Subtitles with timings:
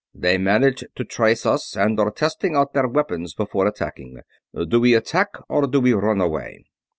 [0.15, 4.21] They managed to trace us, and are testing out their weapons before attacking.
[4.67, 6.63] Do we attack or do we run away?"